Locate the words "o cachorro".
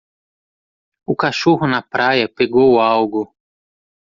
1.05-1.67